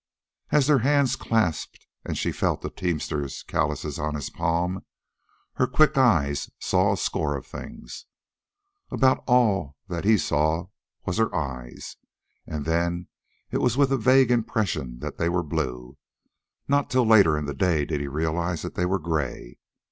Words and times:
As 0.49 0.65
their 0.65 0.79
hands 0.79 1.15
clasped 1.15 1.85
and 2.03 2.17
she 2.17 2.31
felt 2.31 2.63
the 2.63 2.71
teamster 2.71 3.21
callouses 3.21 3.99
on 3.99 4.15
his 4.15 4.31
palm, 4.31 4.83
her 5.57 5.67
quick 5.67 5.95
eyes 5.95 6.49
saw 6.57 6.91
a 6.93 6.97
score 6.97 7.37
of 7.37 7.45
things. 7.45 8.07
About 8.89 9.23
all 9.27 9.75
that 9.89 10.03
he 10.03 10.17
saw 10.17 10.69
was 11.05 11.17
her 11.19 11.31
eyes, 11.35 11.97
and 12.47 12.65
then 12.65 13.09
it 13.51 13.59
was 13.59 13.77
with 13.77 13.91
a 13.91 13.97
vague 13.97 14.31
impression 14.31 14.97
that 15.01 15.19
they 15.19 15.29
were 15.29 15.43
blue. 15.43 15.99
Not 16.67 16.89
till 16.89 17.05
later 17.05 17.37
in 17.37 17.45
the 17.45 17.53
day 17.53 17.85
did 17.85 18.01
he 18.01 18.07
realize 18.07 18.63
that 18.63 18.73
they 18.73 18.87
were 18.87 18.97
gray. 18.97 19.59